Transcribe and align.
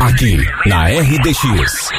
Aqui, 0.00 0.36
na 0.66 0.84
RDX. 0.88 1.90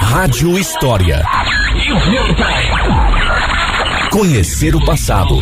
Rádio 0.00 0.58
História. 0.58 1.22
Conhecer 4.10 4.74
o 4.74 4.84
passado. 4.84 5.38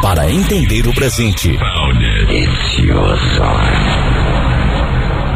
Para 0.00 0.30
entender 0.30 0.86
o 0.86 0.94
presente. 0.94 1.58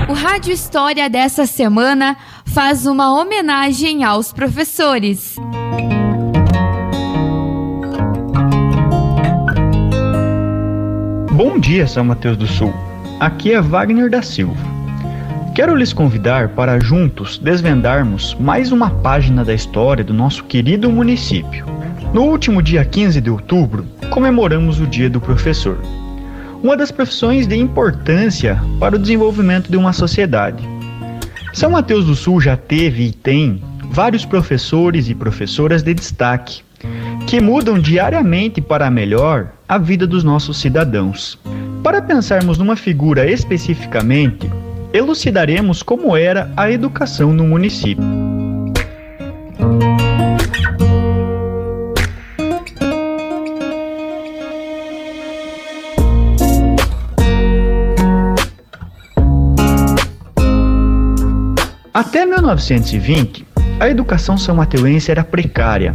O 0.08 0.12
Rádio 0.12 0.52
História 0.52 1.10
dessa 1.10 1.46
semana 1.46 2.16
faz 2.46 2.86
uma 2.86 3.12
homenagem 3.20 4.04
aos 4.04 4.32
professores. 4.32 5.36
Bom 11.36 11.58
dia, 11.58 11.86
São 11.86 12.02
Mateus 12.02 12.34
do 12.34 12.46
Sul. 12.46 12.72
Aqui 13.20 13.52
é 13.52 13.60
Wagner 13.60 14.08
da 14.08 14.22
Silva. 14.22 14.56
Quero 15.54 15.74
lhes 15.74 15.92
convidar 15.92 16.48
para 16.48 16.80
juntos 16.80 17.36
desvendarmos 17.36 18.34
mais 18.40 18.72
uma 18.72 18.88
página 18.88 19.44
da 19.44 19.52
história 19.52 20.02
do 20.02 20.14
nosso 20.14 20.44
querido 20.44 20.90
município. 20.90 21.66
No 22.14 22.22
último 22.22 22.62
dia 22.62 22.86
15 22.86 23.20
de 23.20 23.28
outubro, 23.28 23.84
comemoramos 24.08 24.80
o 24.80 24.86
Dia 24.86 25.10
do 25.10 25.20
Professor, 25.20 25.78
uma 26.62 26.74
das 26.74 26.90
profissões 26.90 27.46
de 27.46 27.54
importância 27.54 28.58
para 28.80 28.96
o 28.96 28.98
desenvolvimento 28.98 29.70
de 29.70 29.76
uma 29.76 29.92
sociedade. 29.92 30.66
São 31.52 31.72
Mateus 31.72 32.06
do 32.06 32.14
Sul 32.14 32.40
já 32.40 32.56
teve 32.56 33.08
e 33.08 33.12
tem 33.12 33.62
vários 33.90 34.24
professores 34.24 35.10
e 35.10 35.14
professoras 35.14 35.82
de 35.82 35.92
destaque 35.92 36.62
que 37.26 37.42
mudam 37.42 37.78
diariamente 37.78 38.62
para 38.62 38.90
melhor 38.90 39.50
a 39.68 39.78
vida 39.78 40.06
dos 40.06 40.22
nossos 40.22 40.58
cidadãos. 40.58 41.38
Para 41.82 42.00
pensarmos 42.00 42.58
numa 42.58 42.76
figura 42.76 43.28
especificamente, 43.30 44.50
elucidaremos 44.92 45.82
como 45.82 46.16
era 46.16 46.52
a 46.56 46.70
educação 46.70 47.32
no 47.32 47.44
município. 47.44 48.04
Até 61.92 62.26
1920, 62.26 63.46
a 63.80 63.88
educação 63.88 64.36
são 64.36 64.56
mateuense 64.56 65.10
era 65.10 65.24
precária, 65.24 65.94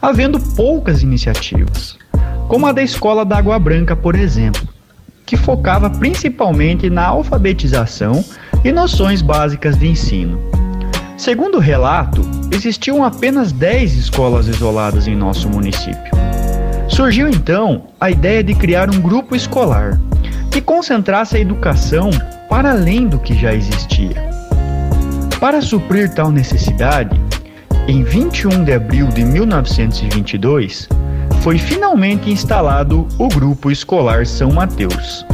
havendo 0.00 0.38
poucas 0.54 1.02
iniciativas, 1.02 1.98
como 2.48 2.66
a 2.66 2.72
da 2.72 2.82
Escola 2.82 3.24
da 3.24 3.38
Água 3.38 3.58
Branca, 3.58 3.96
por 3.96 4.14
exemplo, 4.14 4.68
que 5.26 5.36
focava 5.36 5.88
principalmente 5.88 6.90
na 6.90 7.06
alfabetização 7.06 8.24
e 8.64 8.70
noções 8.70 9.22
básicas 9.22 9.76
de 9.76 9.88
ensino. 9.88 10.38
Segundo 11.16 11.56
o 11.56 11.60
relato, 11.60 12.22
existiam 12.50 13.04
apenas 13.04 13.52
10 13.52 13.94
escolas 13.94 14.48
isoladas 14.48 15.06
em 15.06 15.16
nosso 15.16 15.48
município. 15.48 16.12
Surgiu 16.88 17.28
então 17.28 17.84
a 18.00 18.10
ideia 18.10 18.42
de 18.42 18.54
criar 18.54 18.90
um 18.90 19.00
grupo 19.00 19.34
escolar 19.34 19.98
que 20.50 20.60
concentrasse 20.60 21.36
a 21.36 21.40
educação 21.40 22.10
para 22.48 22.72
além 22.72 23.06
do 23.06 23.18
que 23.18 23.34
já 23.34 23.54
existia. 23.54 24.28
Para 25.40 25.60
suprir 25.60 26.12
tal 26.14 26.30
necessidade, 26.30 27.18
em 27.88 28.02
21 28.02 28.64
de 28.64 28.72
abril 28.72 29.08
de 29.08 29.24
1922, 29.24 30.88
foi 31.44 31.58
finalmente 31.58 32.30
instalado 32.30 33.06
o 33.18 33.28
Grupo 33.28 33.70
Escolar 33.70 34.24
São 34.24 34.50
Mateus. 34.50 35.26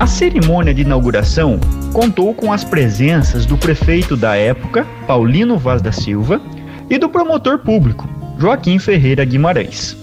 A 0.00 0.06
cerimônia 0.06 0.72
de 0.72 0.80
inauguração 0.80 1.60
contou 1.92 2.32
com 2.32 2.50
as 2.50 2.64
presenças 2.64 3.44
do 3.44 3.58
prefeito 3.58 4.16
da 4.16 4.34
época, 4.34 4.86
Paulino 5.06 5.58
Vaz 5.58 5.82
da 5.82 5.92
Silva, 5.92 6.40
e 6.88 6.96
do 6.96 7.10
promotor 7.10 7.58
público, 7.58 8.08
Joaquim 8.38 8.78
Ferreira 8.78 9.26
Guimarães. 9.26 9.94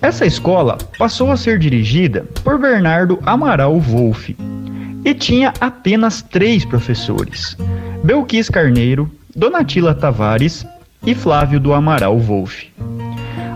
Essa 0.00 0.24
escola 0.24 0.78
passou 0.96 1.32
a 1.32 1.36
ser 1.36 1.58
dirigida 1.58 2.24
por 2.44 2.56
Bernardo 2.56 3.18
Amaral 3.26 3.80
Wolff 3.80 4.36
e 5.04 5.14
tinha 5.14 5.52
apenas 5.60 6.22
três 6.22 6.64
professores: 6.64 7.56
Belquis 8.04 8.48
Carneiro, 8.48 9.10
Donatila 9.34 9.96
Tavares 9.96 10.64
e 11.04 11.12
Flávio 11.12 11.58
do 11.58 11.74
Amaral 11.74 12.16
Wolff. 12.20 12.72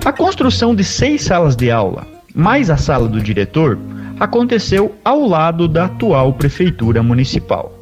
A 0.08 0.12
construção 0.12 0.74
de 0.74 0.82
seis 0.82 1.20
salas 1.20 1.54
de 1.54 1.70
aula, 1.70 2.06
mais 2.34 2.70
a 2.70 2.78
sala 2.78 3.06
do 3.06 3.20
diretor, 3.20 3.78
aconteceu 4.18 4.96
ao 5.04 5.26
lado 5.26 5.68
da 5.68 5.84
atual 5.84 6.32
prefeitura 6.32 7.02
municipal. 7.02 7.78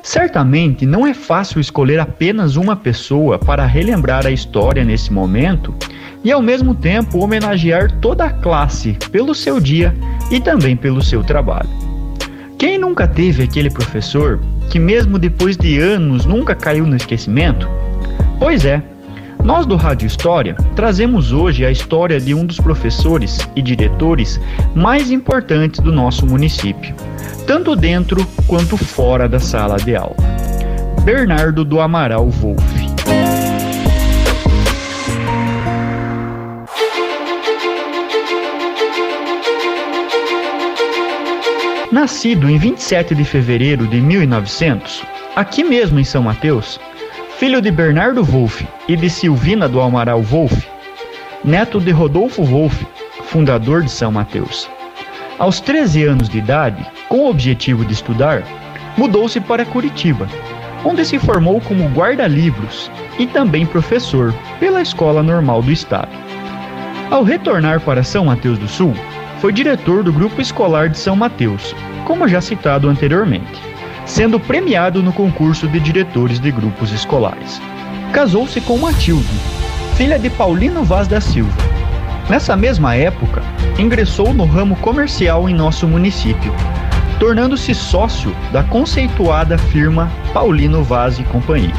Certamente 0.00 0.86
não 0.86 1.04
é 1.04 1.12
fácil 1.12 1.60
escolher 1.60 1.98
apenas 1.98 2.54
uma 2.54 2.76
pessoa 2.76 3.36
para 3.36 3.66
relembrar 3.66 4.28
a 4.28 4.30
história 4.30 4.84
nesse 4.84 5.12
momento 5.12 5.74
e 6.22 6.30
ao 6.30 6.40
mesmo 6.40 6.72
tempo 6.72 7.18
homenagear 7.18 7.90
toda 8.00 8.26
a 8.26 8.32
classe 8.32 8.96
pelo 9.10 9.34
seu 9.34 9.58
dia 9.58 9.92
e 10.30 10.38
também 10.38 10.76
pelo 10.76 11.02
seu 11.02 11.24
trabalho. 11.24 11.68
Quem 12.56 12.78
nunca 12.78 13.08
teve 13.08 13.42
aquele 13.42 13.70
professor 13.70 14.38
que, 14.70 14.78
mesmo 14.78 15.18
depois 15.18 15.56
de 15.56 15.80
anos, 15.80 16.24
nunca 16.24 16.54
caiu 16.54 16.86
no 16.86 16.94
esquecimento? 16.94 17.68
Pois 18.38 18.64
é, 18.64 18.80
nós 19.44 19.66
do 19.66 19.76
Rádio 19.76 20.06
História 20.06 20.54
trazemos 20.76 21.32
hoje 21.32 21.64
a 21.64 21.70
história 21.70 22.20
de 22.20 22.34
um 22.34 22.44
dos 22.44 22.58
professores 22.58 23.38
e 23.56 23.62
diretores 23.62 24.40
mais 24.74 25.10
importantes 25.10 25.80
do 25.80 25.92
nosso 25.92 26.26
município, 26.26 26.94
tanto 27.46 27.74
dentro 27.74 28.26
quanto 28.46 28.76
fora 28.76 29.28
da 29.28 29.40
sala 29.40 29.76
de 29.76 29.96
aula. 29.96 30.16
Bernardo 31.04 31.64
do 31.64 31.80
Amaral 31.80 32.28
Wolff. 32.28 32.90
Nascido 41.90 42.48
em 42.48 42.56
27 42.56 43.14
de 43.16 43.24
fevereiro 43.24 43.86
de 43.88 44.00
1900, 44.00 45.02
aqui 45.34 45.64
mesmo 45.64 45.98
em 45.98 46.04
São 46.04 46.22
Mateus, 46.22 46.78
filho 47.40 47.62
de 47.62 47.70
Bernardo 47.70 48.22
Wolff 48.22 48.68
e 48.86 48.94
de 48.94 49.08
Silvina 49.08 49.66
do 49.66 49.80
Amaral 49.80 50.20
Wolff, 50.20 50.68
neto 51.42 51.80
de 51.80 51.90
Rodolfo 51.90 52.44
Wolff, 52.44 52.86
fundador 53.22 53.82
de 53.82 53.90
São 53.90 54.12
Mateus. 54.12 54.68
Aos 55.38 55.58
13 55.58 56.04
anos 56.04 56.28
de 56.28 56.36
idade, 56.36 56.86
com 57.08 57.20
o 57.20 57.30
objetivo 57.30 57.82
de 57.82 57.94
estudar, 57.94 58.42
mudou-se 58.94 59.40
para 59.40 59.64
Curitiba, 59.64 60.28
onde 60.84 61.02
se 61.02 61.18
formou 61.18 61.62
como 61.62 61.88
guarda-livros 61.88 62.90
e 63.18 63.26
também 63.26 63.64
professor 63.64 64.34
pela 64.58 64.82
Escola 64.82 65.22
Normal 65.22 65.62
do 65.62 65.72
Estado. 65.72 66.12
Ao 67.10 67.22
retornar 67.22 67.80
para 67.80 68.02
São 68.02 68.26
Mateus 68.26 68.58
do 68.58 68.68
Sul, 68.68 68.92
foi 69.38 69.50
diretor 69.50 70.02
do 70.02 70.12
Grupo 70.12 70.42
Escolar 70.42 70.90
de 70.90 70.98
São 70.98 71.16
Mateus, 71.16 71.74
como 72.04 72.28
já 72.28 72.42
citado 72.42 72.86
anteriormente 72.86 73.70
sendo 74.04 74.40
premiado 74.40 75.02
no 75.02 75.12
concurso 75.12 75.68
de 75.68 75.78
diretores 75.80 76.40
de 76.40 76.50
grupos 76.50 76.92
escolares. 76.92 77.60
Casou-se 78.12 78.60
com 78.60 78.78
Matilde, 78.78 79.28
filha 79.96 80.18
de 80.18 80.28
Paulino 80.30 80.82
Vaz 80.82 81.06
da 81.06 81.20
Silva. 81.20 81.56
Nessa 82.28 82.56
mesma 82.56 82.94
época, 82.94 83.42
ingressou 83.78 84.32
no 84.32 84.44
ramo 84.44 84.76
comercial 84.76 85.48
em 85.48 85.54
nosso 85.54 85.86
município, 85.86 86.52
tornando-se 87.18 87.74
sócio 87.74 88.34
da 88.52 88.62
conceituada 88.62 89.58
firma 89.58 90.10
Paulino 90.32 90.82
Vaz 90.82 91.18
e 91.18 91.24
Companhia. 91.24 91.74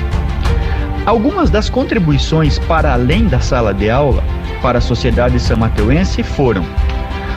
Algumas 1.05 1.49
das 1.49 1.69
contribuições 1.69 2.59
para 2.59 2.94
além 2.94 3.27
da 3.27 3.39
sala 3.39 3.74
de 3.74 3.89
aula 3.89 4.24
para 4.62 4.77
a 4.77 4.81
sociedade 4.81 5.39
samateuense 5.39 6.21
foram 6.21 6.63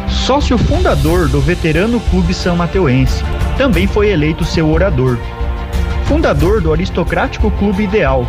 sócio 0.08 0.58
fundador 0.58 1.28
do 1.28 1.40
Veterano 1.40 1.98
Clube 2.10 2.34
São 2.34 2.56
Mateuense, 2.56 3.24
também 3.56 3.86
foi 3.86 4.10
eleito 4.10 4.44
seu 4.44 4.70
orador. 4.70 5.18
Fundador 6.06 6.60
do 6.60 6.72
Aristocrático 6.72 7.50
Clube 7.52 7.84
Ideal, 7.84 8.26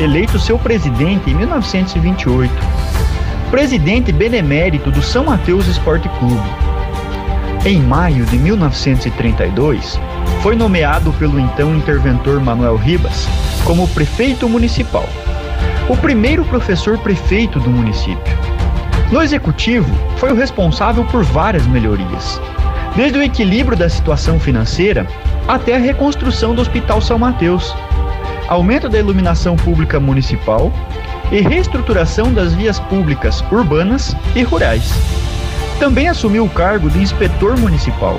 eleito 0.00 0.38
seu 0.38 0.58
presidente 0.58 1.30
em 1.30 1.34
1928. 1.34 2.52
Presidente 3.50 4.12
benemérito 4.12 4.90
do 4.90 5.02
São 5.02 5.24
Mateus 5.24 5.66
Esporte 5.66 6.08
Clube. 6.18 6.48
Em 7.64 7.80
maio 7.82 8.24
de 8.26 8.38
1932, 8.38 9.98
foi 10.42 10.54
nomeado 10.54 11.12
pelo 11.14 11.40
então 11.40 11.74
interventor 11.74 12.40
Manuel 12.40 12.76
Ribas 12.76 13.26
como 13.64 13.88
prefeito 13.88 14.48
municipal, 14.48 15.08
o 15.88 15.96
primeiro 15.96 16.44
professor 16.44 16.96
prefeito 16.98 17.58
do 17.58 17.70
município. 17.70 18.36
No 19.10 19.22
executivo, 19.22 19.92
foi 20.16 20.30
o 20.32 20.36
responsável 20.36 21.04
por 21.04 21.24
várias 21.24 21.66
melhorias, 21.66 22.40
desde 22.96 23.18
o 23.18 23.22
equilíbrio 23.22 23.76
da 23.76 23.88
situação 23.88 24.40
financeira 24.40 25.06
até 25.46 25.76
a 25.76 25.78
reconstrução 25.78 26.54
do 26.54 26.62
Hospital 26.62 27.00
São 27.00 27.18
Mateus, 27.18 27.74
aumento 28.48 28.88
da 28.88 28.98
iluminação 28.98 29.54
pública 29.54 30.00
municipal 30.00 30.72
e 31.30 31.40
reestruturação 31.40 32.32
das 32.32 32.54
vias 32.54 32.80
públicas 32.80 33.44
urbanas 33.52 34.16
e 34.34 34.42
rurais. 34.42 34.90
Também 35.78 36.08
assumiu 36.08 36.44
o 36.44 36.50
cargo 36.50 36.88
de 36.88 36.98
inspetor 36.98 37.58
municipal, 37.58 38.18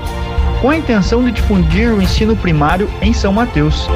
com 0.62 0.70
a 0.70 0.78
intenção 0.78 1.24
de 1.24 1.32
difundir 1.32 1.92
o 1.92 2.02
ensino 2.02 2.36
primário 2.36 2.88
em 3.02 3.12
São 3.14 3.34
Mateus. 3.34 3.90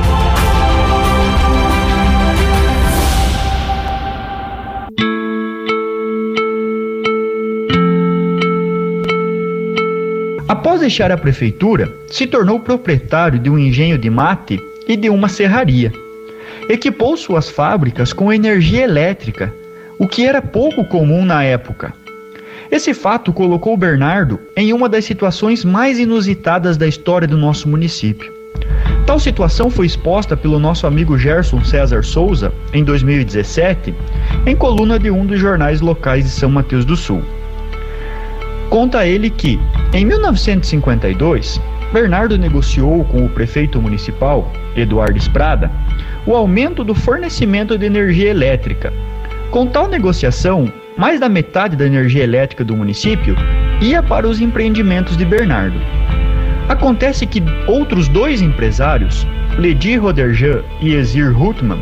Após 10.52 10.82
deixar 10.82 11.10
a 11.14 11.18
prefeitura, 11.18 11.90
se 12.08 12.28
tornou 12.28 12.60
proprietário 12.60 13.40
de 13.40 13.50
um 13.50 13.58
engenho 13.58 13.98
de 13.98 14.10
mate 14.10 14.62
e 14.86 14.98
de 14.98 15.10
uma 15.10 15.30
serraria. 15.30 15.94
Equipou 16.68 17.16
suas 17.16 17.50
fábricas 17.50 18.12
com 18.12 18.34
energia 18.34 18.84
elétrica, 18.84 19.54
o 19.98 20.06
que 20.06 20.26
era 20.26 20.42
pouco 20.42 20.84
comum 20.84 21.24
na 21.24 21.42
época. 21.42 21.94
Esse 22.70 22.94
fato 22.94 23.32
colocou 23.32 23.78
Bernardo 23.78 24.42
em 24.54 24.74
uma 24.74 24.90
das 24.90 25.06
situações 25.06 25.64
mais 25.64 25.98
inusitadas 25.98 26.76
da 26.76 26.86
história 26.86 27.30
do 27.30 27.38
nosso 27.38 27.70
município. 27.70 28.30
Tal 29.06 29.20
situação 29.20 29.70
foi 29.70 29.86
exposta 29.86 30.36
pelo 30.36 30.60
nosso 30.60 30.86
amigo 30.86 31.18
Gerson 31.18 31.64
César 31.64 32.04
Souza 32.04 32.52
em 32.74 32.84
2017, 32.84 33.96
em 34.46 34.56
coluna 34.58 35.00
de 35.00 35.10
um 35.10 35.26
dos 35.26 35.40
jornais 35.40 35.80
locais 35.80 36.26
de 36.26 36.30
São 36.30 36.52
Mateus 36.52 36.84
do 36.84 36.98
Sul. 36.98 37.24
Conta 38.70 39.06
ele 39.06 39.30
que, 39.30 39.58
em 39.94 40.06
1952, 40.06 41.60
Bernardo 41.92 42.38
negociou 42.38 43.04
com 43.06 43.26
o 43.26 43.30
prefeito 43.30 43.82
municipal, 43.82 44.50
Eduardo 44.76 45.18
Esprada, 45.18 45.70
o 46.26 46.34
aumento 46.34 46.82
do 46.82 46.96
fornecimento 46.96 47.78
de 47.78 47.86
energia 47.86 48.30
elétrica. 48.30 48.94
Com 49.50 49.68
tal 49.68 49.90
negociação, 49.90 50.72
mais 50.98 51.20
da 51.20 51.28
metade 51.28 51.76
da 51.76 51.86
energia 51.86 52.24
elétrica 52.24 52.64
do 52.64 52.76
município 52.76 53.36
ia 53.82 54.02
para 54.02 54.28
os 54.28 54.40
empreendimentos 54.40 55.18
de 55.18 55.26
Bernardo. 55.26 55.78
Acontece 56.70 57.26
que 57.26 57.44
outros 57.68 58.08
dois 58.08 58.42
empresários, 58.42 59.28
Ledi 59.58 59.98
Roderjan 59.98 60.62
e 60.80 60.94
Ezir 60.94 61.38
Hutman, 61.38 61.80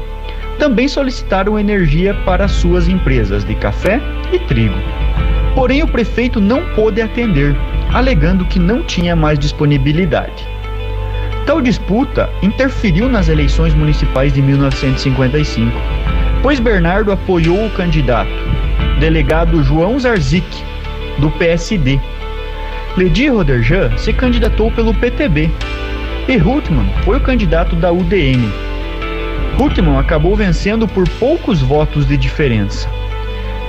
também 0.58 0.88
solicitaram 0.88 1.60
energia 1.60 2.16
para 2.26 2.48
suas 2.48 2.88
empresas 2.88 3.46
de 3.46 3.54
café 3.54 4.02
e 4.34 4.40
trigo. 4.40 4.76
Porém, 5.54 5.84
o 5.84 5.88
prefeito 5.88 6.40
não 6.40 6.66
pôde 6.74 7.02
atender, 7.02 7.56
alegando 7.94 8.46
que 8.46 8.60
não 8.60 8.84
tinha 8.84 9.16
mais 9.16 9.40
disponibilidade. 9.40 10.48
Tal 11.46 11.62
disputa 11.62 12.30
interferiu 12.42 13.10
nas 13.10 13.28
eleições 13.28 13.74
municipais 13.74 14.32
de 14.32 14.42
1955, 14.42 15.72
pois 16.44 16.60
Bernardo 16.60 17.12
apoiou 17.12 17.66
o 17.66 17.72
candidato, 17.72 18.30
delegado 19.00 19.64
João 19.64 20.00
Zarzik, 20.00 20.46
do 21.18 21.32
PSD. 21.32 22.00
Ledi 22.96 23.28
Roderjan 23.28 23.98
se 23.98 24.14
candidatou 24.14 24.72
pelo 24.72 24.94
PTB 24.94 25.50
e 26.28 26.38
Hutman 26.38 26.86
foi 27.04 27.18
o 27.18 27.22
candidato 27.22 27.76
da 27.76 27.92
UDN. 27.92 28.52
Hutman 29.60 29.98
acabou 29.98 30.36
vencendo 30.36 30.88
por 30.88 31.10
poucos 31.18 31.62
votos 31.62 32.08
de 32.08 32.16
diferença. 32.16 32.88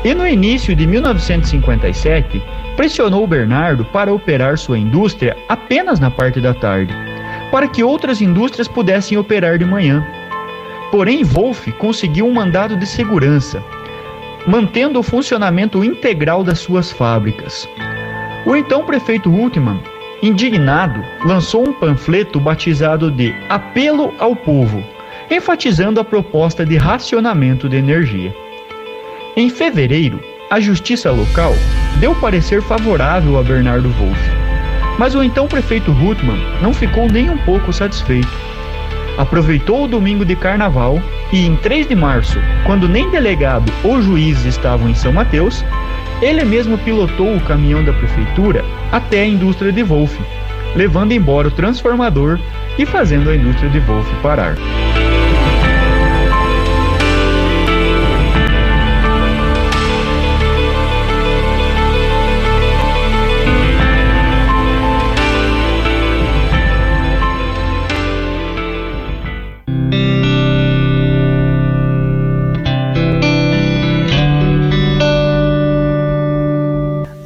E 0.05 0.15
no 0.15 0.27
início 0.27 0.77
de 0.77 0.87
1957, 0.87 2.43
pressionou 2.81 3.27
Bernardo 3.27 3.85
para 3.85 4.11
operar 4.11 4.57
sua 4.57 4.79
indústria 4.79 5.37
apenas 5.47 6.01
na 6.01 6.11
parte 6.11 6.41
da 6.41 6.55
tarde, 6.55 6.95
para 7.51 7.69
que 7.69 7.85
outras 7.85 8.23
indústrias 8.23 8.67
pudessem 8.67 9.19
operar 9.19 9.59
de 9.59 9.67
manhã. 9.67 10.03
Porém, 10.91 11.23
Wolff 11.23 11.71
conseguiu 11.73 12.27
um 12.27 12.33
mandado 12.33 12.79
de 12.79 12.87
segurança, 12.87 13.63
mantendo 14.47 14.99
o 14.99 15.03
funcionamento 15.03 15.85
integral 15.85 16.43
das 16.43 16.61
suas 16.61 16.91
fábricas. 16.91 17.69
O 18.47 18.57
então 18.57 18.83
prefeito 18.87 19.29
Hultmann, 19.29 19.83
indignado, 20.23 21.05
lançou 21.23 21.69
um 21.69 21.75
panfleto 21.75 22.41
batizado 22.41 23.11
de 23.11 23.35
Apelo 23.51 24.15
ao 24.19 24.35
Povo, 24.35 24.83
enfatizando 25.31 26.01
a 26.01 26.05
proposta 26.05 26.65
de 26.65 26.79
racionamento 26.79 27.69
de 27.69 27.77
energia. 27.77 28.35
Em 29.37 29.51
fevereiro, 29.51 30.19
a 30.51 30.59
justiça 30.59 31.11
local 31.11 31.53
deu 32.01 32.15
parecer 32.15 32.63
favorável 32.63 33.39
a 33.39 33.43
Bernardo 33.43 33.91
Wolff, 33.91 34.21
mas 34.99 35.15
o 35.15 35.23
então 35.23 35.47
prefeito 35.47 35.93
Rutman 35.93 36.39
não 36.63 36.73
ficou 36.73 37.07
nem 37.07 37.29
um 37.29 37.37
pouco 37.37 37.73
satisfeito. 37.73 38.31
Aproveitou 39.19 39.85
o 39.85 39.89
domingo 39.89 40.25
de 40.25 40.35
carnaval 40.35 41.01
e, 41.31 41.47
em 41.47 41.57
3 41.57 41.89
de 41.89 41.95
março, 41.95 42.39
quando 42.65 42.89
nem 42.89 43.11
delegado 43.11 43.71
ou 43.85 44.01
juiz 44.01 44.47
estavam 44.47 44.89
em 44.89 44.95
São 44.95 45.13
Mateus, 45.13 45.63
ele 46.23 46.43
mesmo 46.45 46.79
pilotou 46.79 47.37
o 47.37 47.41
caminhão 47.41 47.85
da 47.85 47.93
prefeitura 47.93 48.65
até 48.91 49.21
a 49.21 49.27
indústria 49.27 49.71
de 49.71 49.83
Wolff, 49.83 50.19
levando 50.75 51.13
embora 51.13 51.49
o 51.49 51.51
transformador 51.51 52.39
e 52.79 52.87
fazendo 52.87 53.29
a 53.29 53.37
indústria 53.37 53.69
de 53.69 53.79
Wolff 53.81 54.11
parar. 54.23 54.55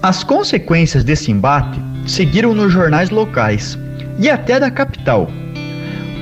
As 0.05 0.23
consequências 0.23 1.03
desse 1.03 1.33
embate 1.33 1.81
seguiram 2.07 2.55
nos 2.55 2.71
jornais 2.71 3.09
locais 3.09 3.79
e 4.19 4.29
até 4.29 4.61
da 4.61 4.71
capital. 4.71 5.31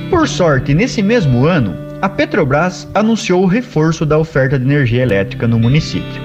Por 0.09 0.25
sorte, 0.25 0.73
nesse 0.73 1.01
mesmo 1.01 1.45
ano, 1.45 1.75
a 2.01 2.07
Petrobras 2.07 2.87
anunciou 2.93 3.43
o 3.43 3.45
reforço 3.45 4.05
da 4.05 4.17
oferta 4.17 4.57
de 4.57 4.63
energia 4.63 5.03
elétrica 5.03 5.49
no 5.49 5.59
município. 5.59 6.21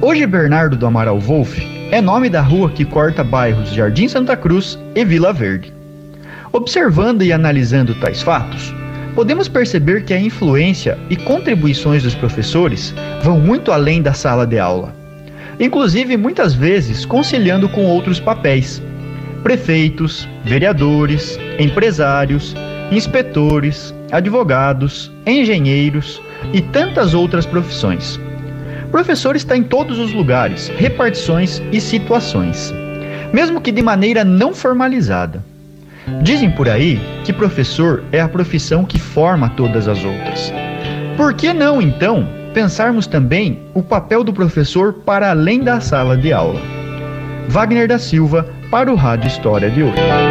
Hoje, 0.00 0.26
Bernardo 0.26 0.76
do 0.76 0.84
Amaral 0.86 1.20
Wolff 1.20 1.64
é 1.92 2.00
nome 2.00 2.28
da 2.28 2.40
rua 2.42 2.68
que 2.68 2.84
corta 2.84 3.22
bairros 3.22 3.72
Jardim 3.72 4.08
Santa 4.08 4.36
Cruz 4.36 4.76
e 4.96 5.04
Vila 5.04 5.32
Verde. 5.32 5.72
Observando 6.50 7.22
e 7.22 7.32
analisando 7.32 7.94
tais 8.00 8.22
fatos, 8.22 8.74
podemos 9.14 9.46
perceber 9.46 10.02
que 10.02 10.12
a 10.12 10.20
influência 10.20 10.98
e 11.08 11.14
contribuições 11.14 12.02
dos 12.02 12.16
professores 12.16 12.92
vão 13.22 13.38
muito 13.38 13.70
além 13.70 14.02
da 14.02 14.12
sala 14.12 14.44
de 14.44 14.58
aula 14.58 14.98
inclusive 15.60 16.16
muitas 16.16 16.54
vezes 16.54 17.04
conciliando 17.04 17.68
com 17.68 17.84
outros 17.84 18.18
papéis: 18.18 18.82
prefeitos, 19.42 20.26
vereadores, 20.44 21.38
empresários, 21.58 22.56
inspetores, 22.90 23.94
advogados, 24.10 25.12
engenheiros 25.26 26.20
e 26.52 26.60
tantas 26.60 27.14
outras 27.14 27.46
profissões. 27.46 28.18
Professor 28.90 29.36
está 29.36 29.56
em 29.56 29.62
todos 29.62 29.98
os 30.00 30.12
lugares, 30.12 30.68
repartições 30.76 31.62
e 31.70 31.80
situações, 31.80 32.74
mesmo 33.32 33.60
que 33.60 33.70
de 33.70 33.82
maneira 33.82 34.24
não 34.24 34.52
formalizada. 34.52 35.44
Dizem 36.22 36.50
por 36.50 36.68
aí 36.68 36.98
que 37.24 37.32
professor 37.32 38.02
é 38.10 38.20
a 38.20 38.28
profissão 38.28 38.84
que 38.84 38.98
forma 38.98 39.50
todas 39.50 39.86
as 39.86 40.02
outras. 40.04 40.52
Por 41.16 41.34
que 41.34 41.52
não, 41.52 41.80
então, 41.80 42.26
pensarmos 42.52 43.06
também 43.06 43.62
o 43.74 43.82
papel 43.82 44.22
do 44.24 44.32
professor 44.32 44.92
para 44.92 45.30
além 45.30 45.60
da 45.60 45.80
sala 45.80 46.16
de 46.16 46.32
aula. 46.32 46.60
Wagner 47.48 47.88
da 47.88 47.98
Silva, 47.98 48.48
para 48.70 48.92
o 48.92 48.94
Rádio 48.94 49.28
História 49.28 49.70
de 49.70 49.82
hoje. 49.82 50.29